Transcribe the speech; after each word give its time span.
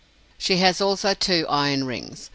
She 0.39 0.57
has 0.57 0.81
also 0.81 1.13
two 1.13 1.45
iron 1.47 1.83
rings. 1.83 2.29